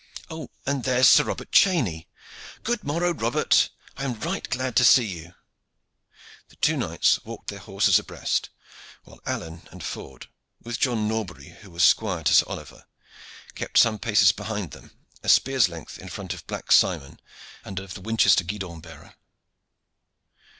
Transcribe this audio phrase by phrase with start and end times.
[0.65, 2.07] And there is Sir Robert Cheney.
[2.63, 3.69] Good morrow, Robert!
[3.97, 5.35] I am right glad to see you."
[6.49, 8.49] The two knights walked their horses abreast,
[9.03, 10.27] while Alleyne and Ford,
[10.59, 12.87] with John Norbury, who was squire to Sir Oliver,
[13.53, 14.89] kept some paces behind them,
[15.21, 17.19] a spear's length in front of Black Simon
[17.63, 19.13] and of the Winchester guidon bearer.